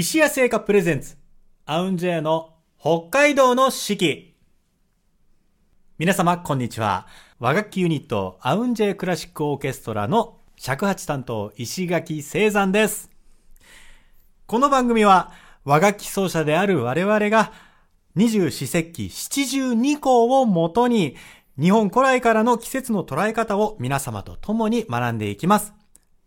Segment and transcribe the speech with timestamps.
[0.00, 1.18] 石屋製菓プレゼンツ、
[1.66, 4.34] アウンジェイの北海道の四季。
[5.98, 7.06] 皆様、こんにちは。
[7.38, 13.10] 和楽器ユニット、アウンジェイクラシックオーケストラの尺八担当、石垣聖山です。
[14.46, 15.32] この番組は、
[15.66, 17.52] 和楽器奏者である我々が、
[18.14, 21.16] 二十四節気七十二項をもとに、
[21.60, 25.74] 日本古来からの季節の捉え方を皆様と共に学んでいきます。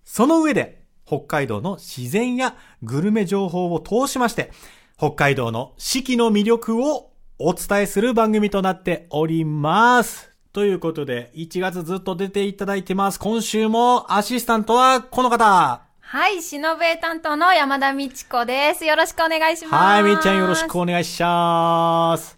[0.05, 0.82] その上で、
[1.19, 4.51] 北海道の自然やグルメ情報を通しまして、
[4.97, 10.31] 北海道の四季の魅力をお伝えする番組となっております。
[10.53, 13.19] ということで、1月ずっと出ていただいてます。
[13.19, 15.81] 今週もアシスタントはこの方。
[15.99, 18.85] はい、しのぶえ担当の山田美智子です。
[18.85, 19.75] よろしくお願いします。
[19.75, 22.37] はい、みっちゃんよろしくお願いします。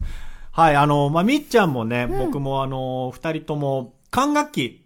[0.51, 4.84] はい、あの、まあ、みっちゃんもね、僕もあの、二人とも管楽器はい。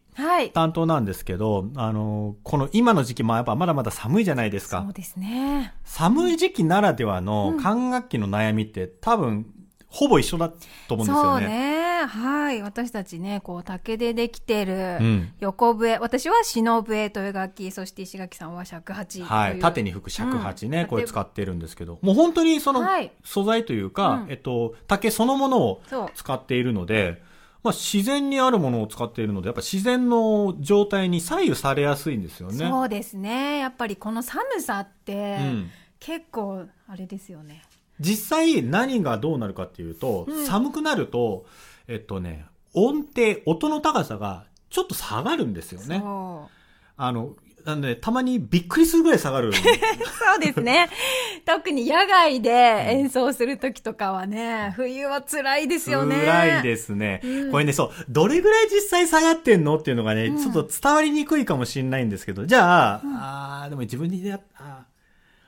[0.53, 4.93] 担当なんですけど、あの、この今の時期もやっぱまだまだ寒いじゃないですかそう。
[4.93, 5.73] ですね。
[5.83, 9.45] 寒い時期ならではの管楽器の悩みって多分、
[9.87, 10.49] ほぼ一緒だ
[10.87, 11.45] と思うんですそよね。
[11.45, 12.05] うね。
[12.05, 12.61] はい。
[12.61, 15.97] 私たちね、こう、竹でできてるうん、横笛。
[15.97, 19.23] 私はしの笛という楽器、そして石垣さんは尺八。
[19.23, 19.59] はい。
[19.59, 26.09] 縦に吹く尺八ね、うんこれ使ってるんですけど、もう本当にそのはい素材というか、うんえっと、竹そのものをそう。
[26.13, 27.21] 使っているので、
[27.63, 32.69] まあ自然にあるものを使っているので、やっぱ自然の状態に左右されやすいんですよね。
[32.69, 33.59] そうですね。
[33.59, 37.61] やっぱりこの寒さって、うん結構、あれですよね。
[37.99, 41.45] 実際何がどうなるかっていうと、うん寒くなると、
[41.89, 45.99] えっとね、音程、音の高さがちょっと下がるんですよね。
[45.99, 46.59] そう。
[47.65, 49.51] あの、なんで、たまにびっくりするぐらい下がる。
[49.55, 49.59] そ
[50.35, 50.89] うですね。
[51.45, 56.15] 特に野外で演奏するときとかはね、冬は辛いですよね。
[56.25, 64.89] 辛いですね、うんこれね、そう、どれぐらい実際下がってんのっていうのがね、うんちょっと伝わりにくいかもしれないんですけど、じゃあ、あーでも自分にやあー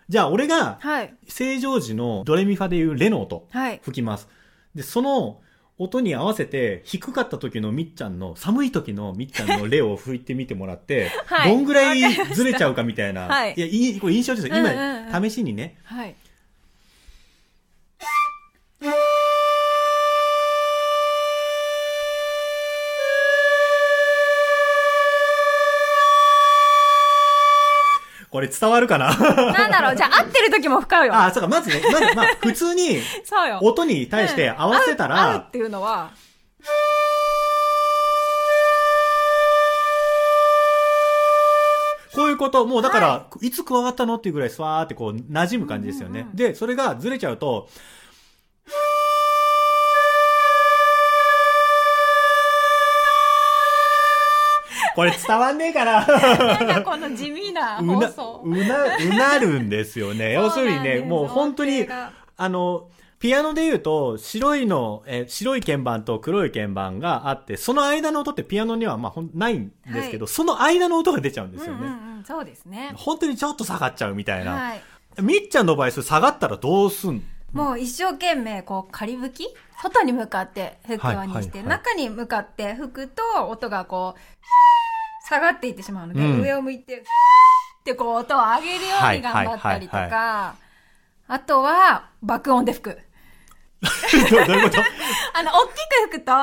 [0.10, 1.14] じゃあ俺が、はい。
[1.28, 3.80] 正常時のドレミファでいうレの音、はい。
[3.82, 4.28] 吹きます。
[4.76, 5.40] で、その
[5.84, 12.02] 音に合わせて、低かった時のみっちゃんの、寒い時のみっちゃんのレを吹いてみてもらって、 はいどんぐらい
[12.34, 13.22] ずれちゃうかみたいな。
[13.22, 14.56] はいや、いい、これ印象ですよ。
[14.56, 15.78] 今、うんうんうん試しにね。
[15.84, 16.16] はい。
[28.42, 29.16] これ伝わるかな。
[29.16, 31.16] なんだろう、じゃあ合ってる時も深うよ。
[31.16, 33.60] あ、そうか、まずね、まず、まあ、普通に、 そうよ。
[33.62, 36.10] 音に対して合わせたうん合う合うらっ、ていうのは、
[42.16, 44.16] こういうこと、もうだから、いつ加わったの？
[44.16, 46.22] っていうぐらいスワーってこう、馴染む感じですよね。
[46.22, 46.36] うんうんうん。
[46.36, 47.70] で、それがずれちゃうと、
[54.96, 58.42] これ伝わんねえかななんかこの地味なうな、放送。
[58.46, 60.34] うな、うなるんですよね。
[60.34, 61.88] 要するにね、もう本当に
[62.38, 71.80] あの、ピアノで言うと、白いの、えー白い鍵盤と黒い鍵盤があって、その間の音ってピアノにはまあほんないんですけど、その間の音が出ちゃうんですよね。
[71.82, 72.94] うんうんうん、そうですね。
[72.96, 74.54] 本当にちょっと下がっちゃうみたいな。
[74.54, 74.82] はい。
[75.22, 79.56] みっちゃんの場合、それ下がったらどうすんもう一生懸命、こう、仮吹き？
[79.82, 84.20] 外に向かって吹くようにして、はいはいはい中に向かって吹くと、音がこう、
[85.32, 87.02] 下がっていってしまうので、うん上を向いて、っ
[87.86, 90.56] てこう、音を上げるように頑張ったりとはいはいか、
[91.30, 93.00] あとは、爆音で吹く。
[93.82, 94.78] どういうこと？
[95.34, 96.36] あの、大きく吹くと、ん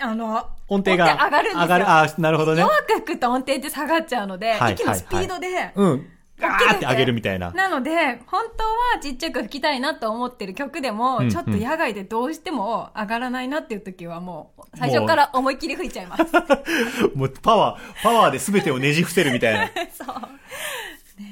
[0.00, 1.60] あの、音程が上がるんですよ。
[1.62, 1.88] 上がる。
[1.88, 2.70] あ、なるほどね弱。
[2.82, 6.08] く吹くと音程って下がっちゃうので、はい息のスピードで、うん。
[6.48, 7.50] ガーって上げるみたいな。
[7.52, 16.24] なので、本当はちっちゃく吹きたいなと思ってる曲でも、うんちょっと野外でどうしても上がらないなっていう時はもう、最初から思いっきり吹いちゃいます。
[17.14, 19.70] もうパワー、パワーで全てをねじ伏せるみたいな。
[19.92, 20.16] そう。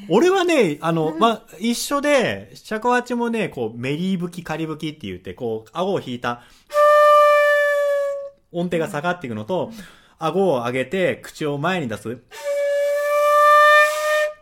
[0.09, 6.42] 俺はね、あの、まあ、一緒で、尺八もね、こう、メリー吹き、仮吹きって言って、こう、顎を引いた、
[8.53, 9.71] 音程が下がっていくのと、
[10.19, 12.19] 顎を上げて、口を前に出す。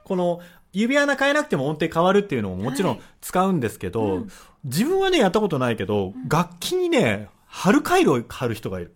[0.05, 0.41] この、
[0.73, 3.03] 指穴変えなくても音程変わるっていうのももちろんはい。
[3.21, 4.29] 使うんですけど、うん。
[4.65, 8.95] 自分はね、やったことないけど、楽器にね、貼る回路を貼る人がいる。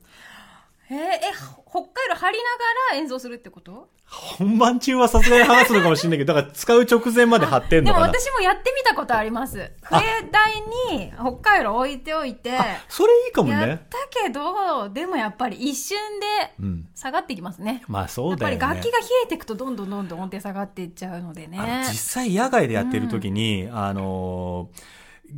[0.90, 1.20] えーえ、
[1.69, 2.44] 北海道張りな
[2.90, 3.88] がら演奏するってこと？
[4.14, 8.18] 本番中はさすがに剥がすのかもしれないけど、だから使う直前まで貼ってんでものかな。
[8.18, 9.72] 私もやってみたことあります。
[9.82, 10.00] 笛
[10.30, 10.60] 台
[10.96, 13.86] に北海道置いておいて、あ、それいいかもやっね。
[13.88, 16.26] たけど、でもやっぱり一瞬で
[16.60, 16.88] うん。
[16.94, 17.82] 下がっていきますね。
[17.88, 18.60] まあそやっぱうだよね。
[18.60, 21.58] り楽器が冷えていくとどんどんどんどん音程下がっていっちゃうのでね。
[21.88, 24.82] 実際野外でやってる時に、あのー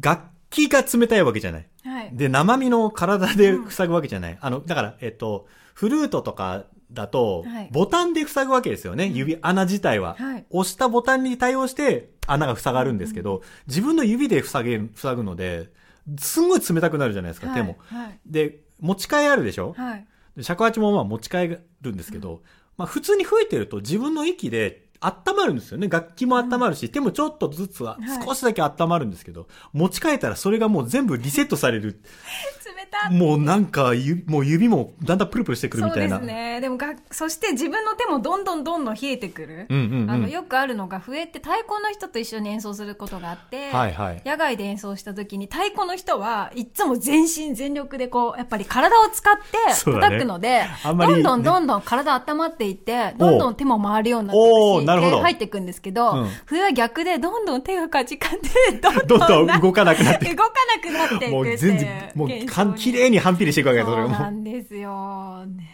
[0.00, 1.66] 楽器が冷たいわけじゃない。
[1.84, 2.10] はい。
[2.12, 4.38] で、生身の体で塞ぐわけじゃない。
[4.40, 6.64] あの、だから、えっと、フルートとか
[6.94, 10.14] だとはい、ボタンで塞ぐわけですよね、指、穴自体は。
[10.18, 15.70] はい押したボタンに対応して穴が塞がるんですけど、自分の指で塞げる、塞ぐので、
[16.18, 17.76] すんごい冷たくなるじゃないですか、手も。
[17.86, 18.18] はい。
[18.26, 19.74] で、持ち替えあるでしょ？
[19.76, 20.06] はい。
[20.36, 22.42] で尺八もまあ持ち替えるんですけど、
[22.76, 25.88] まあ普通に吹いてると自分の息で温まるんですよね。
[25.88, 32.02] 楽器も温まるし、手もちょっとずつははい少しだけ温まるんですけど、持ち替えたらそれがもう全部リセットされる。
[32.76, 36.18] 冷たもうなんかゆ、もう指もだんだんプルプルしてくるそうでみたいな。
[36.20, 36.60] すね。
[36.60, 39.66] でもが、そして自分の手もどんどんどんどん冷えてくる。
[39.68, 40.10] うんうんうん。
[40.10, 58.48] あの、よくあるのが、笛って太鼓の人と一緒に演奏することがあって、はいはい野外で演奏した時に太鼓の人はいつも全身全力でこう、やっぱり体を使って叩くので、あんまりどんどんどんどん体温まっていって、どんどん手も回るようになっていくし、入っていくんですけど、うん笛は逆でどんどん手がかじかんで、
[58.80, 64.10] どんどん動かなくなって 動かなくなっていくっていうもう全然、もうかん、現象に綺麗に反比例していくわけです、それそう。
[64.10, 65.46] なんですよ。
[65.46, 65.70] ね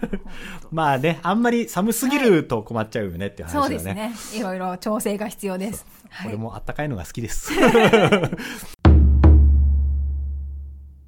[0.70, 3.62] まあね、あんまり寒すぎると困っちゃうよねっていう話だね。
[3.62, 4.12] そうですね。
[4.38, 5.86] いろいろ調整が必要です。
[6.10, 7.52] はい俺もあったかいのが好きです。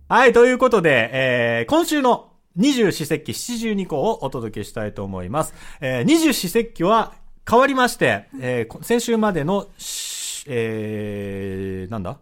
[0.09, 2.27] はい、ということで、えー今週の
[2.57, 5.55] 二十四節気七十二項をお届けしたいと思います。
[5.81, 7.13] えー、二十四節気は
[7.49, 12.19] 変わりまして、えーこ先週までのし、えー、なんだ？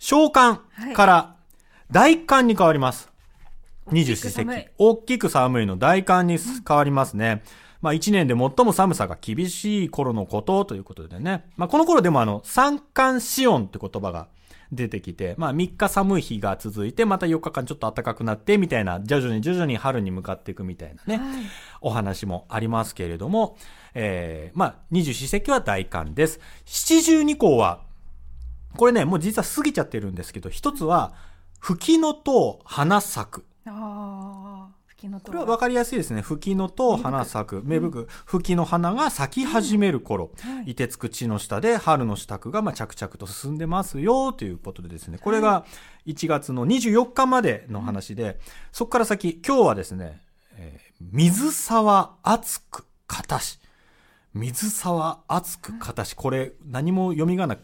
[0.00, 0.58] 召喚
[0.94, 1.36] から
[1.92, 3.12] 大寒に変わります。
[3.90, 4.68] 二十四節気。
[4.78, 7.42] 大きく寒いの大寒に変わりますね。
[7.82, 11.44] まあ一年で最も寒さが厳しい頃のことということでね。
[11.56, 14.28] まあこの頃でもあの、三寒四温って言葉が
[14.72, 21.44] 出てきて、まあ3日寒い日が続いて、また4日間ちょっと暖かくなってみたいな、徐々に徐々に春に向かっていくみたいなね、はい
[21.82, 23.58] お話もありますけれども、
[23.92, 26.40] えー、まあ二十四節気は大寒です。
[26.64, 27.80] 七十二項は、
[28.78, 31.12] これね、もう実は過ぎちゃってるんですけど、一つは、
[31.62, 33.44] 吹きのと花咲く。
[35.22, 36.20] これは分かりやすいですね。
[36.20, 37.62] 吹きのと花咲く。
[37.64, 38.08] 芽吹く。
[38.26, 40.32] 吹きの花が咲き始める頃。
[40.40, 45.18] はい凍てつく地の下で春の支度がまあ着々と進んでますよということでですね。
[45.18, 45.64] これが
[46.06, 48.40] 1月の24日までの話で、
[48.72, 50.20] そこから先、今日はですね、
[50.56, 53.60] えー水沢熱く片し。
[54.34, 56.14] 水沢熱く片し。
[56.14, 57.58] これ何も読み仮名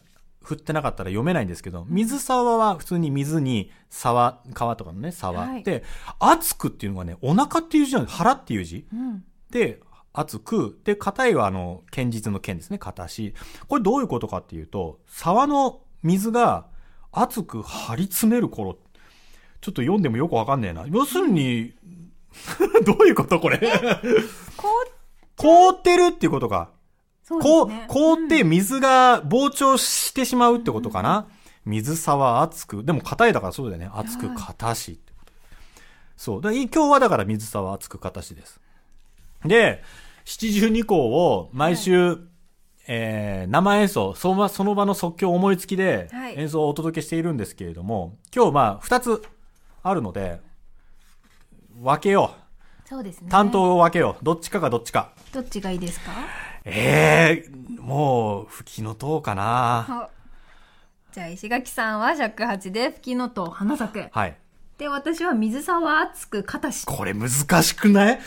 [0.48, 5.46] 振ってなかったら読めないんですけど、水沢は普通に水に沢、川とかのね、沢。
[5.46, 5.84] はいで、
[6.18, 8.16] 熱くっていうのがね、お腹っていう字なんです。
[8.16, 8.86] 腹っていう字。
[8.90, 9.24] うん。
[9.50, 9.80] で、
[10.14, 13.34] 熱く、で、硬いはあの、堅実の堅ですね、硬し。
[13.68, 16.66] これどういうことかっていうと、沢の水が
[17.12, 18.78] 熱く張り詰める頃。
[19.60, 20.86] ちょっと読んでもよくわかんねえな。
[20.86, 21.74] 要するに、
[22.86, 23.60] どういうことこれ？
[25.36, 26.70] 凍ってるっていうことか。
[27.28, 31.26] こう凍って水が膨張してしまうってことかな？
[31.64, 32.82] 水沢熱く。
[32.84, 33.90] でも硬いだからそうだよね。
[33.92, 35.32] 熱く硬しってこと。
[36.16, 36.40] そう。
[36.40, 38.60] で今日はだから水沢熱く硬しです。
[39.44, 39.82] で、
[40.24, 42.18] 七十二項を毎週、
[42.86, 49.22] えー生演奏、その場その場の即興思いつきではい演奏をお届けしているんですけれども、今日まあ二つ
[49.82, 50.40] あるので、
[51.78, 52.32] 分けよ
[52.84, 52.88] う。
[52.88, 53.28] そうですね。
[53.28, 54.24] 担当を分けよう。
[54.24, 55.12] どっちかがどっちか。
[55.32, 56.12] どっちがいいですか？
[56.70, 57.50] ええ
[57.80, 59.42] もう、吹きの塔かな。
[59.88, 60.10] は
[61.12, 64.08] じゃあ石垣さんは尺八で吹きのと花咲く。
[64.12, 64.36] はい。
[64.76, 66.84] で、私は水沢熱く片し。
[66.86, 67.30] これ難
[67.62, 68.20] しくない？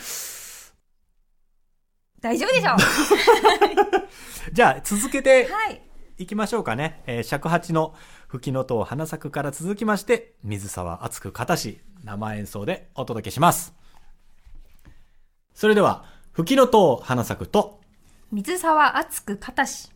[2.19, 2.77] 大丈夫でしょう？
[4.53, 5.81] じゃあ、続けてはい。
[6.17, 7.01] いきましょうかね。
[7.07, 7.95] えー尺八の
[8.27, 13.73] 吹きの塔花咲くから続きまして、水沢熱く片し、生演奏でお届けします。
[15.54, 17.81] それでは、吹きの塔花咲くと、
[18.31, 19.92] 水沢熱く片し。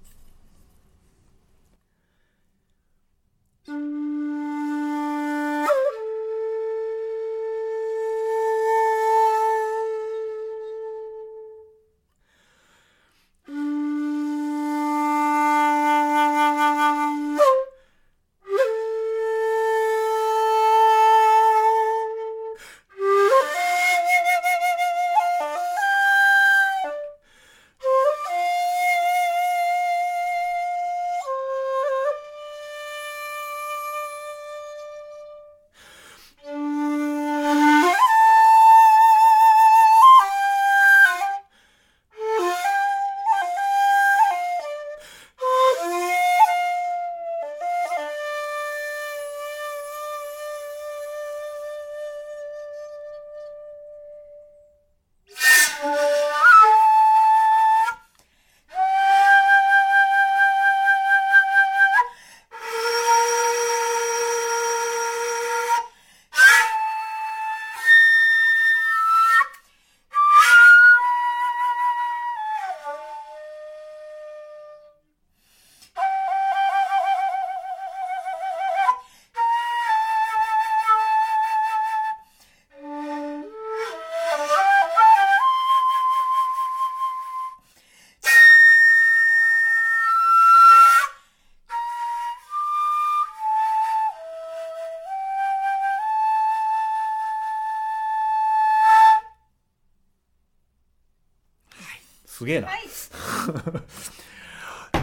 [102.38, 102.68] すげえな。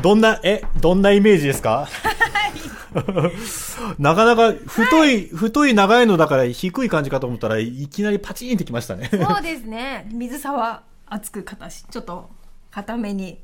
[0.03, 1.89] どんな、え、どんなイメージですか？
[3.99, 9.09] なかなか太い、太い長いのだから低い感じかと思ったらいきなりパチンってきましたね。
[9.11, 10.07] そうですね。
[10.13, 12.29] 水沢熱く形、ちょっと
[12.71, 13.41] 固めに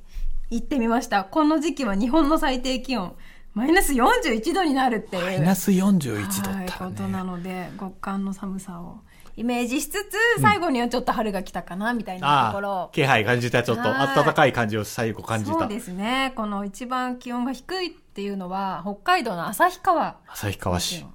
[0.50, 1.25] 行ってみました。
[1.25, 3.14] この時期は日本の最低気温、
[3.54, 5.25] マイナス41度になるっていう。
[5.25, 7.30] マイナス41度はい、ったらことなね。
[7.30, 8.99] ので、極寒の寒さを
[9.38, 13.62] イメージしつつ、最後にはちょっと春が来たかな、みたいなところ気配感じた。
[13.62, 15.68] ちょっとはい暖かい感じを最後感じたそう。
[15.68, 16.33] ですね。
[16.35, 21.07] この一番気温が低いっていうのは、北海道の旭川旭川市。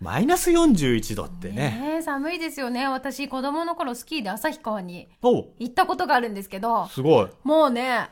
[0.00, 1.54] マイナス41度ってね。
[1.54, 2.86] ねえ寒いですよね。
[2.86, 7.28] 私、子供の頃スキーで旭川に行ったことがあるんですけど、すごい。
[7.42, 8.10] もうね、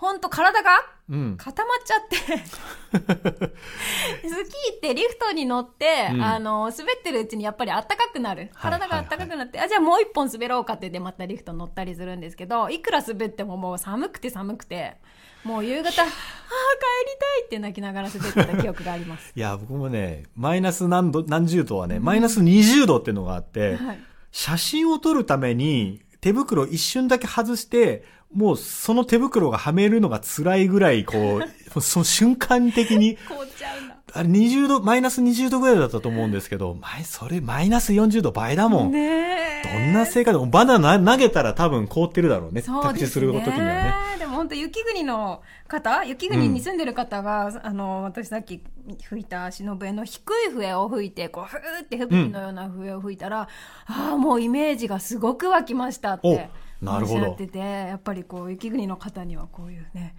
[0.00, 0.70] ほんと体が
[1.10, 1.36] うん。
[1.36, 2.16] 固まっちゃって。
[2.96, 6.22] スキーってリフトに乗って、うん。
[6.22, 8.50] あの滑ってるうちにやっぱりあったかくなる。
[8.54, 14.96] はい体があったかくなって、あじゃあもう一本滑ろうかってでまたリフト乗ったりするんですけどいくら滑ってももう寒くて寒くて
[15.44, 19.32] もう夕方ああ帰りたいって泣きながら滑ってた記憶があります。
[19.36, 24.00] いや、僕もね、マイナス何度、何十度はね、マイナス20度っていうのがあって、はい。
[24.32, 31.46] 写真を撮るために手袋一瞬だけ外して、もうその手袋がはめるのが辛いぐらい、こう、も
[31.76, 38.92] うその瞬間的に、凍っちゃうんだあれ20度、マイナス20度ぐらいだったと思うんですけど、前、それマイナス40度倍だもん。
[38.92, 42.62] ねえどんな生活バナナ投げたら多分凍ってるだろうね。
[42.62, 43.94] そう着地する時にはね。
[44.18, 48.62] でも本当雪国の方雪国に住んでる方が、あの私さっき
[49.02, 53.48] 吹いた忍笛の低い笛を吹いてこうふーって吹雪のような笛を吹いたら、
[53.86, 56.50] ああもうイメージがすごく湧きましたって
[56.82, 57.20] おなるほど。
[57.20, 60.14] おっしゃっててやっぱりこう雪国の方にはこういうね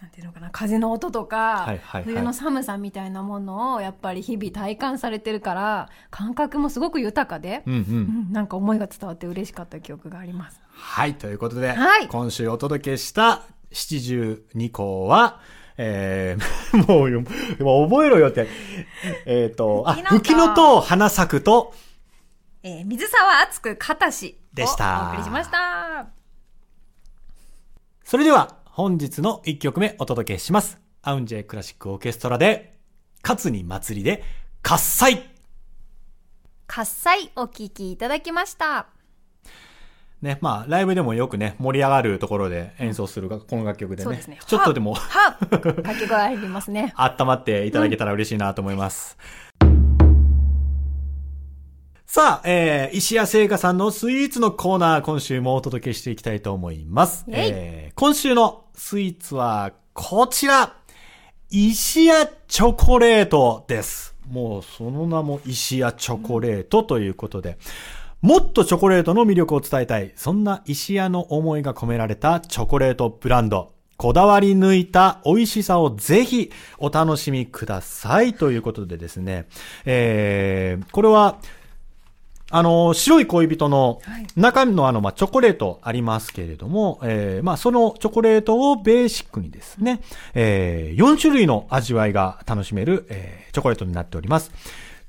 [0.00, 2.04] なんていうのかな風の音とか、はいはいはい。
[2.04, 7.80] 冬の寒さみたいなものをやっぱり日々体感されてるから感覚もすごく豊かで、うんうん。
[7.80, 7.82] う
[8.30, 10.60] んなんか思いが伝わって嬉しかった記憶があります。
[10.70, 12.08] はい、ということで、はい。
[12.08, 15.40] 今週お届けした七十二項は、
[15.78, 17.22] えー、 もうよ、
[17.60, 18.46] もう覚えろよって、
[19.26, 21.74] えっ、と、あ、吹きのと吹きのと花咲くと、
[22.62, 24.36] えー水沢敦くかたし。
[24.36, 26.08] をでしたお送りしました。
[28.04, 30.78] それでは本日の一曲目お届けします。
[31.02, 32.78] アウンジェクラシックオーケストラで、
[33.22, 34.24] 勝に祭りで、
[34.62, 35.30] 喝采
[36.66, 38.86] 喝采お聞きいただきました。
[40.22, 44.38] ね、まあ、ライブでもよくね、盛り上がるところで演奏するが、この楽曲でねね。
[44.44, 46.92] ちょっとでも、はっ掛け声ありますね。
[46.98, 49.16] 温まっていただけたら嬉しいなと思います。
[52.10, 57.26] さあ、えー、石谷製菓さんのスイーツのコーナー、今週もお届けしていきたいと思います。
[57.28, 60.74] えー、今週のスイーツはこちら
[61.50, 64.16] 石屋チョコレートです。
[64.26, 67.58] もうその名も石屋チョコレートということで、
[68.22, 73.74] もっとチョコレートの魅力を伝えたい、そんな石屋の思いが込められたチョコレートブランド。
[73.98, 79.46] こだわり抜いた美味しさをぜひお楽しみくださいということでですね、
[79.84, 81.40] えー、これは
[82.50, 90.00] あの、白い恋人のはい中のあの、まあ、チョコレートありますけれども、えー、まあ、そのチョコレートをベーシックにですね、
[90.34, 94.52] えー、4種類の味わいが楽しめる、えー、チョコレートになっております。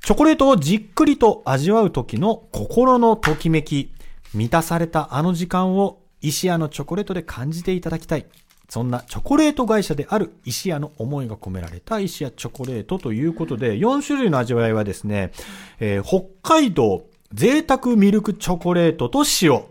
[0.01, 3.91] チョコレートをじっくりと味わう時の心のときめき、
[4.33, 8.25] 満たされたあの時間を石屋のチョコレートで感じていただきたい。
[8.69, 15.31] そんなチョコレート会社である石屋の思いが込められた石屋チョコレートということで、4種類の味わいはですね、
[15.79, 19.63] えー北海道贅沢ミルクチョコレートと塩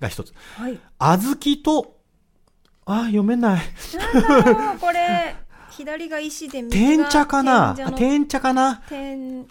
[0.00, 0.32] が一つ。
[0.56, 0.78] はい。
[0.98, 1.96] 小豆と、
[2.84, 3.62] あー、読めない。
[4.54, 5.34] なんこれ、
[5.70, 7.70] 左が石で、右が天茶かな？
[7.70, 8.82] あ天茶かな？
[8.88, 9.46] 天、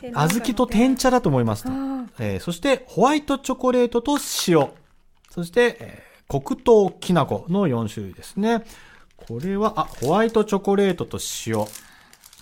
[0.00, 1.64] 天小豆と天茶だと思います。
[1.66, 4.68] あーえーそして、ホワイトチョコレートと塩。
[5.30, 8.62] そして、えー黒糖きな粉の4種類ですね。
[9.16, 11.56] これは、あ、ホワイトチョコレートと塩。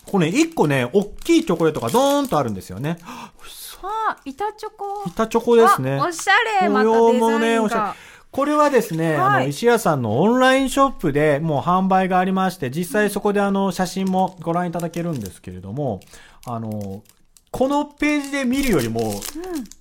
[0.05, 2.99] これね、1個ね、大きいチョコレートがドーンとあるんですよね。
[3.83, 5.05] あ、板チョコ。
[5.07, 5.99] 板チョコですね。
[5.99, 7.97] あおしゃれ、またデザイねおしゃれンが。
[8.31, 16.01] これはですね、はいあの、石屋さんのオンラインショップでもう販売がありまして、実際そこであの、写真もご覧いただけるんですけれども、
[16.47, 17.03] あの、
[17.51, 19.15] このページで見るよりも、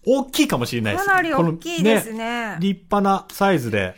[0.06, 1.06] 大きいかもしれないです。
[1.06, 2.56] かなり大きいですね。
[2.60, 3.96] 立派なサイズで、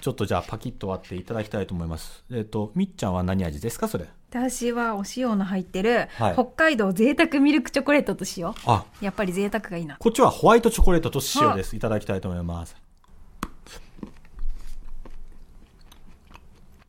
[0.00, 2.24] ちょっとじゃあパキッと割っていただきたいと思います。
[2.32, 4.06] えっ、と、みっちゃんは何味ですかそれ？
[4.30, 8.54] 私はお塩の入ってる、はい北海道贅沢ミルクチョコレートと塩。
[8.64, 9.96] あ、やっぱり贅沢がいいな。
[9.96, 11.74] こっちはホワイトチョコレートと塩です。
[11.74, 12.76] いただきたいと思います。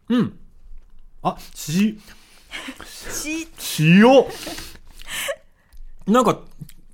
[0.10, 0.38] うん。
[1.24, 2.00] あ、し、
[3.10, 3.48] し、
[3.80, 4.04] 塩
[6.06, 6.42] なんか、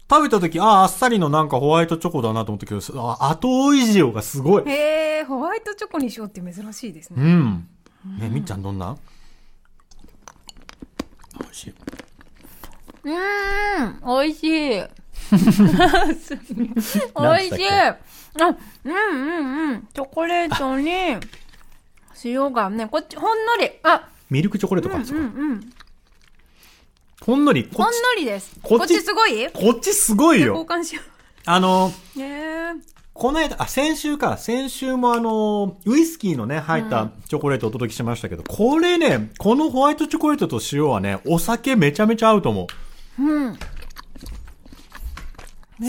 [0.10, 2.82] 食べた時、ああ、あっさりのなんかホワイトチョコだなと思ったけど、
[3.20, 4.64] あ後追い塩がすごい。
[4.66, 7.22] へえ、ホワイトチョコにしようって珍しいですね。
[7.22, 7.68] うん。
[8.18, 8.96] ね、みっちゃんどんな
[11.58, 11.74] しい。
[13.04, 14.84] うーん、美味しい。
[17.20, 17.70] 美味しい。
[17.70, 17.98] あ、
[18.84, 19.88] うんうんうん。
[19.94, 20.90] チョコレートに、
[22.24, 23.70] 塩がね、こっち、ほんのり。
[23.84, 24.96] あ、ミルクチョコレートか。
[24.98, 25.14] うんう
[25.56, 25.74] ん。
[27.26, 28.56] ほんのり、こほんのりです。
[28.62, 29.50] こっちすごい？
[29.52, 30.66] こっちすごい交よ。
[30.66, 31.02] 換しよ
[31.46, 32.20] あの、う。
[33.18, 34.38] この間、あ、先週か。
[34.38, 42.68] 先週もあの、ウイスキーのね、入ったチョコレートをお届けしましたけど、これね、このホワイトチョコレートと塩はね、お酒めちゃめちゃ合うと思
[43.18, 43.24] う。
[43.24, 43.60] うん。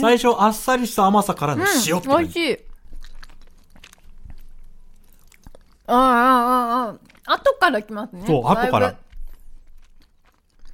[0.01, 2.29] 最初、あっさりした甘さからの塩って美感じ。
[2.29, 2.57] 味しい。
[5.85, 6.95] ああ、ああ、あ
[7.27, 7.33] あ。
[7.35, 8.23] 後から来ますね。
[8.25, 8.95] そう、後から。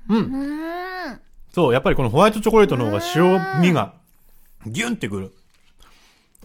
[0.07, 0.31] うん。
[0.31, 0.37] ぶ。
[0.37, 1.19] うーん。
[1.53, 3.95] そう、やっぱりこのホワイトチョコレートの方が塩味が、
[4.65, 5.33] ギュンってくる。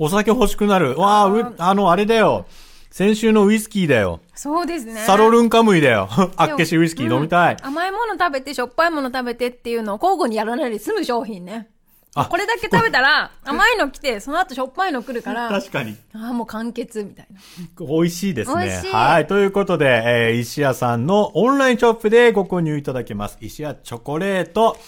[0.02, 0.99] お酒欲しくなる。
[0.99, 2.47] わあ、うあの、あれだよ。
[2.90, 4.21] 先週のウイスキーだよ。
[4.35, 4.95] そうですね。
[5.04, 6.09] サロルンカムイだよ。
[6.37, 7.57] あっけしウイスキー飲みたい。
[7.62, 11.69] 甘いもの食べてしょっぱいもの食べてっていうのを交互にやらないで済む商品ね。
[12.14, 15.99] あこれだけ食べたら甘いの来て、その後しょっぱいの来るから、あ 確かに。
[16.14, 17.87] あ、もう完結みたいな。
[17.87, 18.80] 美味しいですね。
[18.90, 19.26] はい。
[19.26, 23.37] ということで、えー石屋さんのオンラインショップでご購入いただけます。
[23.42, 24.78] 石屋チョコレート。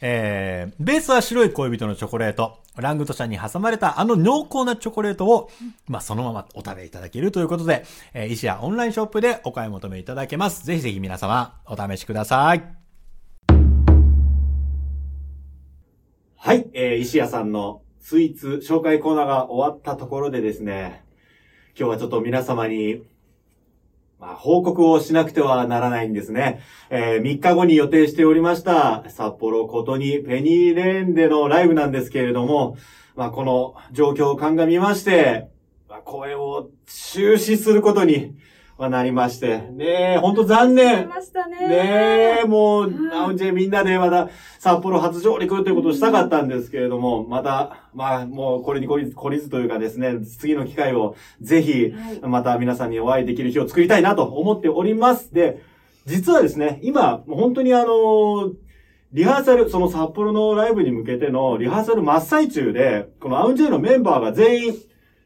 [0.00, 2.58] えー、ベースは白い恋人のチョコレート。
[2.80, 5.50] ラングドシャに挟まれたあの濃厚なチョコレートを、
[5.88, 7.84] まあ、そのままお食べいただけるということで、
[8.14, 10.64] えー、石屋オンラインショップでお買い求めいただけます。
[10.64, 12.62] ぜひぜひ皆様、お試しください。
[16.36, 21.04] はい、えー、石屋さんのスイーツ紹介コーナーが終わったところでですね、
[21.78, 23.02] 今日はちょっと皆様に、
[24.20, 26.60] まあ、報告をしなくてはならないんですね。
[26.90, 32.76] えー、3日後に予定しておりました、札幌ことにペニーレーンでのライブなんですけれども、
[33.16, 35.48] まあ、この状況を鑑みまして、
[35.88, 38.36] まあ、声を中止することに、
[38.80, 40.14] まあ、なりまして、ね。
[40.14, 41.06] え、ほんと残念。
[41.06, 41.68] ましたね。
[41.68, 43.12] ねえ、もう、ん。
[43.12, 55.34] アウンジェみんなでまた札幌初上陸ということをしたかったんですけれども、また、まあ、もうこれに懲りず、懲りずというかですね、次の機会をぜひ、また皆さんにお会いできる日を作りたいなと思っております。
[55.34, 55.60] で、
[56.06, 58.50] 実はですね、今、もう本当にあの、
[59.12, 64.74] リハーサル、その札幌のライブに向けてのリハーサル真っ最中で、このアウンジェのメンバーが全員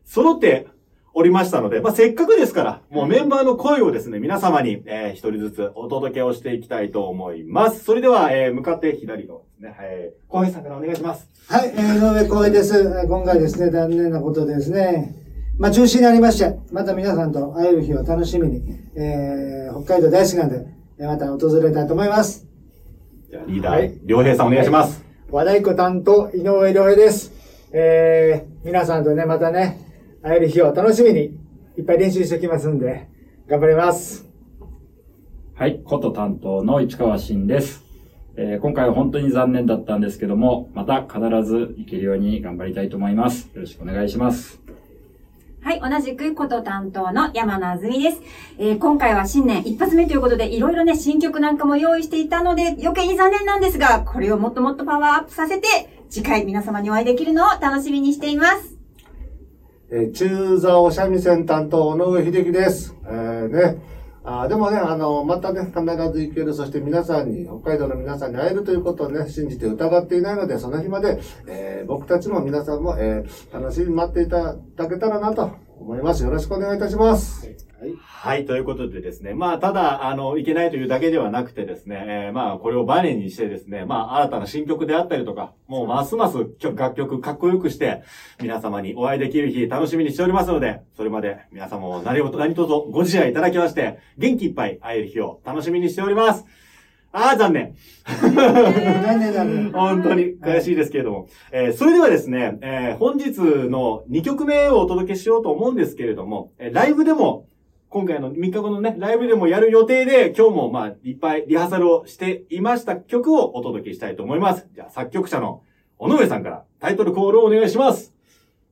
[0.05, 0.74] 揃って
[1.17, 7.85] おりましたので、まあ、せっかくですから、もうメンバーの声をですね、皆様に、えー一人ずつお届けをしていきたいと思います。
[7.85, 11.29] それでは、えー向かって左側ですね、えー、小平さんからお願いします。
[11.49, 12.77] はい、えー、井上光栄です。
[12.79, 15.15] えー今回ですね、残念なことでですね、
[15.57, 18.63] まあ中止になりまして、また皆さんと会える日を楽しみに、
[18.97, 20.67] えー、北海道大好きなんで、
[20.99, 22.47] えーまた訪れたいと思います。
[23.31, 25.05] じゃあ、リーダーはい、良平さんお願いします。
[25.31, 27.33] 和太鼓担当、井上良平です。
[27.73, 29.84] えー、皆さんとね、またね、
[30.25, 31.39] 会える日を楽しみに、
[31.77, 33.11] いっぱい練習してきますんで、
[33.47, 34.27] 頑張ります。
[35.55, 37.85] はい、こと担当の市川慎です。
[38.37, 43.51] えー今回は本当に残念だったんですけども、また必ず行けるように頑張りたいと思います。
[43.53, 44.63] よろしくお願いします。
[45.61, 48.23] はい、同じくこと担当の山野あずみです。
[48.57, 55.69] えー今回は新年一発目ということで、いろいろね、新曲なんかも用意していたので、余計に残念なんですが、これをもっともっとパワーアップさせて、
[56.09, 58.74] 次回皆様にお会いできるのを楽しみにしています。
[59.97, 62.97] えー中座三味線担当、野上秀樹です。
[63.07, 63.79] えーね。
[64.25, 75.53] ああでもね、あの、またね、必ず行ける、そして皆さんに、北海道の皆さんに会えるということをね、信じて疑っていないので、その日まで、えー僕たちも皆さんも、えー楽しみに待っていただけたらなと
[75.85, 76.25] 思います。
[76.25, 77.47] よろしくお願いいたします。
[77.47, 77.95] はい。
[78.01, 88.03] はい、ということでですね、まあ、ただ、あの、いけないというだけではなくてですね、えーまあ、これをバネにしてですね、まあ、新たな新曲であったりとか、もうますます曲楽曲かっこよくして、
[88.41, 96.47] 皆様にお会いできる日楽しみにしておりますので、それまで皆様も何事、何卒ご自愛いただきまして、元気いっぱい会える日を楽しみにしております。
[97.17, 97.77] ああ、残念。
[98.05, 99.73] 残念残念。
[99.73, 101.29] 本当に悔しいですけれども。
[101.53, 107.47] えーそれではですね、えー本日の2曲目をお届けしようと思うんですけれども、えーライブでも、
[107.89, 114.67] 今回の3日後のね、ライブでもやる予定で、今日もまあ、いっぱいリハーサルをしていました曲をお届けしたいと思います。
[114.75, 115.63] じゃあ、作曲者の
[115.99, 118.13] 尾上さんからタイトルコールをお願いします。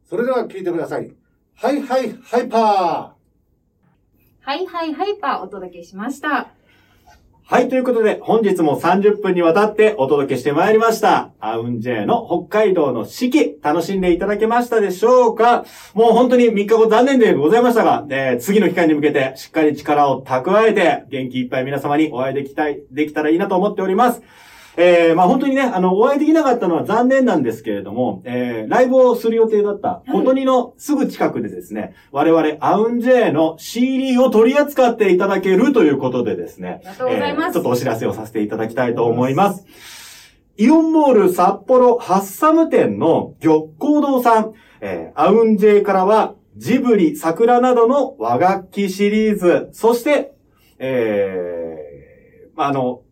[0.04, 1.12] それでは聞いてください。
[1.54, 3.14] はいはいハイパ
[4.40, 6.50] はいはいハイパーお届けしました。
[7.52, 11.32] はい、ということで、本日も30分にわたってお届けしてまいりました。
[11.38, 15.66] アウンジェイの北海道の四季、楽しんでいただけましたでしょうか？
[15.92, 24.22] もう本当に3日後残念でございましたが、えー次の機会に向けてしっかり力を蓄えて、元気いっぱい皆様にお会いできたい、できたらいいなと思っております。
[24.76, 39.66] えー、まあ本当にね、あの、お会いできなかったのは残念なんですけれども、えー、ライブをする予定だった、ことにのすぐ近くでですね、我々、アウンジェイの CD を取り扱っていただけるということでですね、ありがとうございますえーちょっとお知らせをさせていただきたいと思います。
[40.56, 50.34] イオンモール札幌ハッサム店の玉光堂さん、えーアウンジェイからはジブリ、桜などの和楽器シリーズ、そして、
[50.78, 53.02] えー、まああの、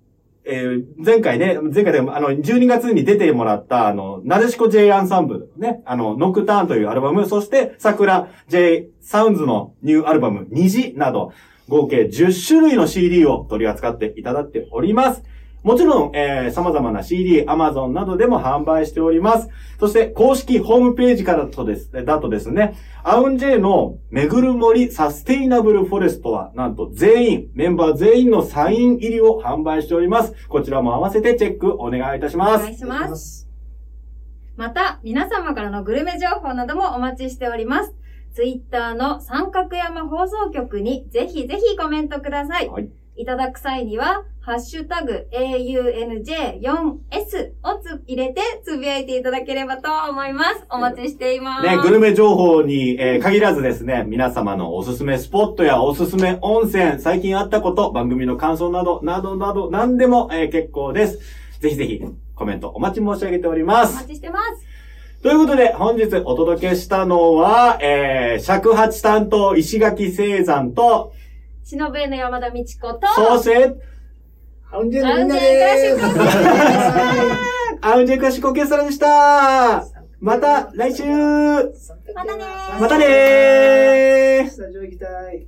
[0.44, 11.32] えー前回ね、前回でも、あの、12月に出てもらった、あの、なでしこ J アンサンブルね、あの、ノクターンというアルバム、そして、桜 J サウンズのニューアルバム、虹など、
[11.68, 15.22] 合計10種類の CD を取り扱っていただいております。
[15.62, 19.48] もちろん、えー、様々な CD、Amazon などでも販売しております。
[19.78, 30.34] そして、公式ホームページからとです、だとですね、アウンジェイのめぐる森サステイナブルフォレストは、なんと全員、メンバー全員のサイン入りを販売しております。
[30.48, 32.64] こちらも合わせてチェックお願いいたしおます。
[32.64, 33.48] 願いします。
[34.56, 37.94] また、皆様からのグルメ情報などもお待ちしております。
[38.32, 42.68] ツイッターの三角山放送局にぜひぜひコメントください。
[42.68, 42.88] はい
[43.20, 46.62] いただく際には、ハッシュタグ AUNJ4S
[47.62, 50.64] をつ入れてつぶやいていただければと思います。
[50.70, 51.66] お待ちしています。
[51.66, 61.18] ね、グルメ情報に、えー限らずですね、皆様のおすすめスポットやおすすめ温泉、最近あったこと、番組の感想など、などなど、何でも、えー結構です。
[61.60, 62.02] ぜひぜひ、
[62.34, 64.08] コメントお待ち申し上げておりますお待。
[64.08, 64.64] ちしてます。
[65.22, 71.12] ということで、本日お届けしたのは、えー、尺八担当石垣聖山と、
[71.64, 73.74] 忍べの山田美智子と、そして、
[74.72, 76.16] アウンジェイのみんなでクーす。
[77.82, 79.84] アウンジェイクラシックオーケストラでした。
[80.20, 81.02] また来週。
[82.14, 82.80] またねー。
[82.80, 84.48] またねー。
[84.48, 85.46] スタジオ行きたい。